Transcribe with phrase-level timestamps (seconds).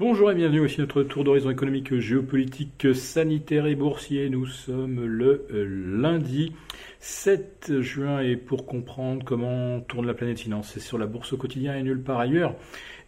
[0.00, 4.30] Bonjour et bienvenue aussi notre tour d'horizon économique, géopolitique, sanitaire et boursier.
[4.30, 5.64] Nous sommes le euh,
[6.00, 6.52] lundi
[7.00, 11.36] 7 juin et pour comprendre comment tourne la planète finance, c'est sur la bourse au
[11.36, 12.54] quotidien et nulle part ailleurs.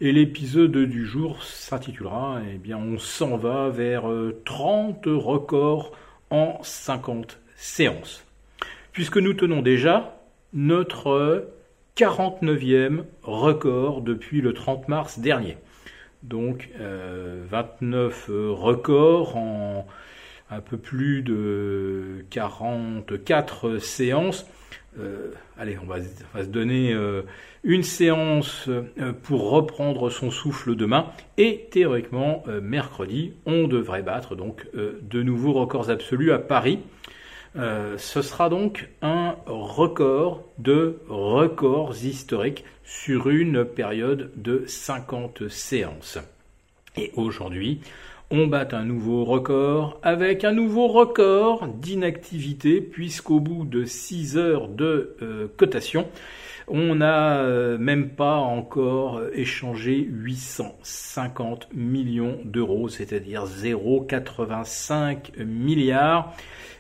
[0.01, 4.11] Et l'épisode du jour s'intitulera Eh bien, on s'en va vers
[4.45, 5.93] 30 euh, records
[6.31, 8.27] en 50 séances.
[8.91, 10.21] Puisque nous tenons déjà
[10.53, 11.53] notre
[11.97, 15.57] 49e record depuis le 30 mars dernier.
[16.23, 19.87] Donc 29 euh, euh, records en
[20.53, 24.47] un peu plus de 44 séances.
[24.99, 26.93] Euh, allez, on va, se donner
[27.63, 28.69] une séance
[29.23, 31.07] pour reprendre son souffle demain.
[31.39, 36.81] Et théoriquement, mercredi, on devrait battre donc de nouveaux records absolus à Paris.
[37.57, 46.19] Euh, ce sera donc un record de records historiques sur une période de 50 séances.
[46.97, 47.81] Et aujourd'hui,
[48.31, 54.69] on bat un nouveau record avec un nouveau record d'inactivité puisqu'au bout de 6 heures
[54.69, 56.07] de euh, cotation,
[56.69, 66.35] on n'a euh, même pas encore échangé 850 millions d'euros, c'est-à-dire 0,85 milliards.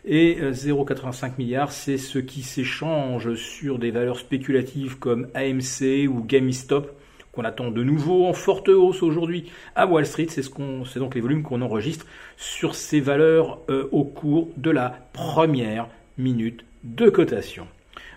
[0.05, 6.25] Et 0,85 euh, milliards, c'est ce qui s'échange sur des valeurs spéculatives comme AMC ou
[6.25, 6.97] GameStop,
[7.33, 10.29] qu'on attend de nouveau en forte hausse aujourd'hui à Wall Street.
[10.29, 15.89] C'est donc les volumes qu'on enregistre sur ces valeurs euh, au cours de la première
[16.17, 17.67] minute de cotation.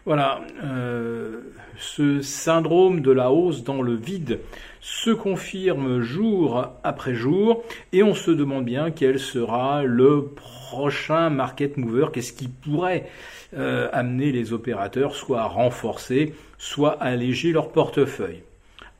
[0.06, 1.40] Voilà, euh,
[1.78, 4.40] ce syndrome de la hausse dans le vide
[4.82, 11.78] se confirme jour après jour et on se demande bien quel sera le prochain market
[11.78, 13.08] mover, qu'est-ce qui pourrait
[13.56, 18.44] euh, amener les opérateurs soit à renforcer, soit à alléger leur portefeuille.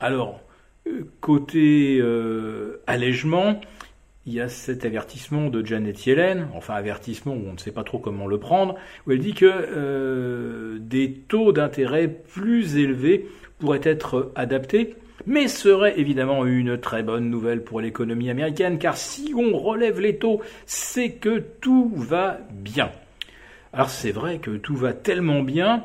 [0.00, 0.40] Alors,
[0.86, 3.60] euh, côté euh, allègement,
[4.26, 7.84] il y a cet avertissement de Janet Yellen, enfin avertissement où on ne sait pas
[7.84, 14.32] trop comment le prendre, où elle dit que des taux d'intérêt plus élevés pourraient être
[14.34, 14.96] adaptés
[15.26, 20.16] mais serait évidemment une très bonne nouvelle pour l'économie américaine, car si on relève les
[20.16, 22.90] taux, c'est que tout va bien.
[23.72, 25.84] Alors c'est vrai que tout va tellement bien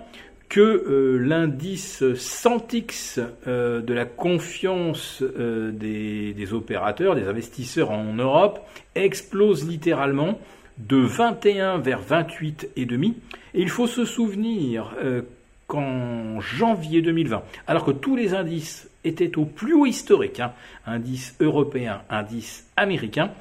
[0.50, 8.60] que euh, l'indice Santix euh, de la confiance euh, des, opérateurs, des investisseurs en Europe,
[8.96, 10.40] explose littéralement
[10.80, 13.16] de 21 vers 28 et demi.
[13.54, 14.96] Il faut se souvenir
[15.68, 20.54] qu'en janvier 2020, alors que tous les indices étaient au plus haut historique, hein,
[20.86, 23.32] indice européen, indice américain,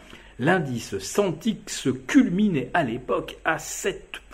[0.41, 3.59] l'indice Santix culminait à l'époque à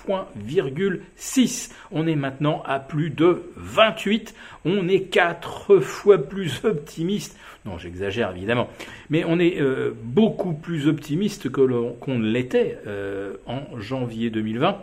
[0.07, 1.71] 7,6.
[1.91, 4.35] On est maintenant à plus de 28.
[4.65, 7.37] On est quatre fois plus optimiste.
[7.65, 8.69] Non, j'exagère évidemment.
[9.09, 14.79] Mais on est euh, beaucoup plus optimiste qu'on ne l'était euh, en janvier 2020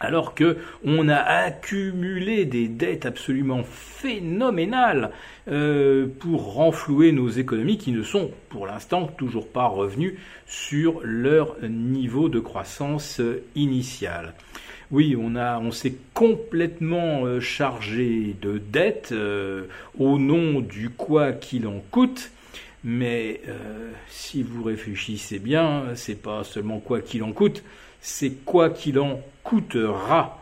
[0.00, 5.10] alors que on a accumulé des dettes absolument phénoménales
[5.48, 11.56] euh, pour renflouer nos économies qui ne sont pour l'instant toujours pas revenues sur leur
[11.62, 13.20] niveau de croissance
[13.54, 14.34] initiale.
[14.90, 19.64] Oui, on on s'est complètement euh, chargé de dettes euh,
[19.98, 22.30] au nom du quoi qu'il en coûte.
[22.84, 23.40] Mais
[24.08, 27.62] si vous réfléchissez bien, c'est pas seulement quoi qu'il en coûte,
[28.04, 30.38] c'est quoi qu'il en coûtera,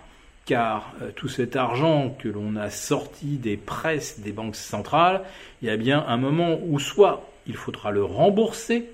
[0.47, 5.23] car euh, tout cet argent que l'on a sorti des presses des banques centrales,
[5.63, 8.87] il y a bien un moment où soit il faudra le rembourser,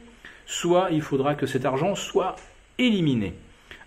[0.44, 2.36] soit il faudra que cet argent soit
[2.78, 3.32] éliminé.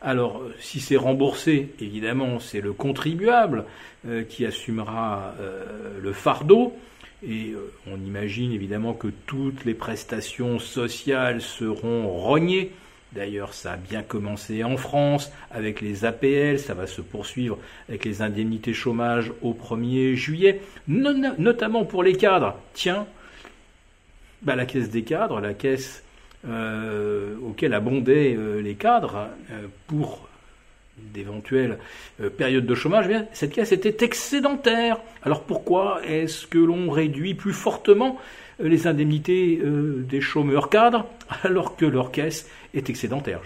[0.02, 3.66] Alors, euh, si c'est remboursé, évidemment, c'est le contribuable
[4.08, 5.36] euh, qui assumera
[6.02, 6.76] le fardeau.
[7.28, 7.54] Et
[7.88, 12.72] on imagine évidemment que toutes les prestations sociales seront rognées
[13.14, 17.58] D'ailleurs, ça a bien commencé en France avec les APL, ça va se poursuivre
[17.90, 22.58] avec les indemnités chômage au 1er juillet, notamment pour les cadres.
[22.74, 23.06] Tiens,
[24.44, 26.06] bah, la caisse des cadres, la caisse
[26.48, 30.30] euh, auquel abondaient euh, les cadres euh, pour
[30.98, 31.78] d'éventuelles
[32.38, 34.98] périodes de chômage, eh cette caisse était excédentaire.
[35.24, 38.20] Alors pourquoi est-ce que l'on réduit plus fortement
[38.60, 41.06] les indemnités des chômeurs cadres
[41.44, 43.42] alors que leur caisse est excédentaire?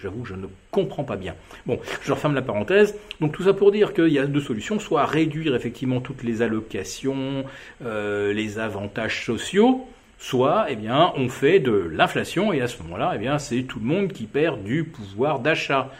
[0.00, 1.34] J'avoue, je, ne comprends pas bien.
[1.66, 2.94] Bon, je referme la parenthèse.
[3.20, 6.42] Donc tout ça pour dire qu'il y a deux solutions, soit réduire effectivement toutes les
[6.42, 7.44] allocations,
[7.84, 9.86] euh, les avantages sociaux,
[10.18, 13.78] soit eh bien on fait de l'inflation et à ce moment-là eh bien c'est tout
[13.78, 15.90] le monde qui perd du pouvoir d'achat.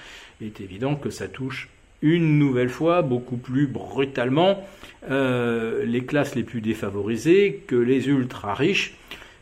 [0.41, 1.69] Il est évident que ça touche
[2.03, 4.63] une nouvelle fois beaucoup plus brutalement
[5.11, 8.95] euh, les classes les plus défavorisées que les ultra riches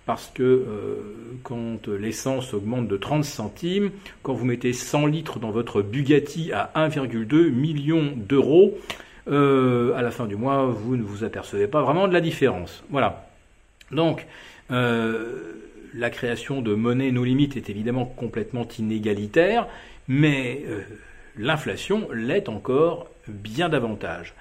[0.06, 0.96] parce que euh,
[1.43, 3.90] quand l'essence augmente de 30 centimes,
[4.22, 8.79] quand vous mettez 100 litres dans votre Bugatti à 1,2 million d'euros,
[9.29, 12.84] euh, à la fin du mois, vous ne vous apercevez pas vraiment de la différence.
[12.90, 13.26] Voilà.
[13.90, 14.26] Donc,
[14.69, 19.69] la création de monnaie nos limites est évidemment complètement inégalitaire,
[20.09, 20.65] mais
[21.39, 24.35] l'inflation l'est encore bien davantage.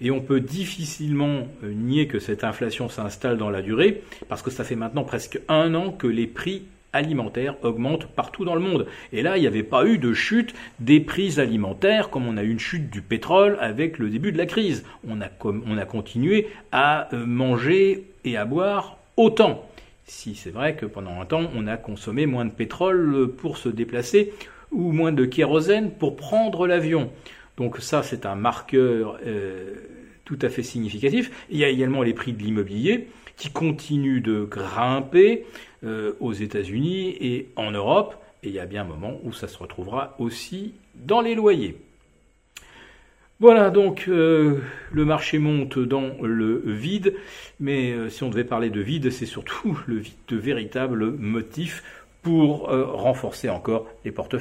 [0.00, 4.50] Et on peut difficilement euh, nier que cette inflation s'installe dans la durée, parce que
[4.50, 8.86] ça fait maintenant presque un an que les prix alimentaires augmentent partout dans le monde.
[9.12, 12.42] Et là, il n'y avait pas eu de chute des prix alimentaires comme on a
[12.42, 14.84] eu une chute du pétrole avec le début de la crise.
[15.08, 19.64] On a, on a continué à euh, manger et à boire autant.
[20.04, 23.68] Si c'est vrai que pendant un temps, on a consommé moins de pétrole pour se
[23.68, 24.32] déplacer
[24.70, 27.10] ou moins de kérosène pour prendre l'avion.
[27.56, 29.74] Donc ça, c'est un marqueur euh,
[30.24, 31.30] tout à fait significatif.
[31.50, 35.44] Il y a également les prix de l'immobilier qui continuent de grimper
[35.84, 38.16] euh, aux États-Unis et en Europe.
[38.42, 41.76] Et il y a bien un moment où ça se retrouvera aussi dans les loyers.
[43.42, 44.60] Voilà, donc euh,
[44.92, 47.16] le marché monte dans le vide,
[47.58, 51.82] mais si on devait parler de vide, c'est surtout le vide de véritables motifs
[52.22, 54.38] pour renforcer encore les portefeuilles.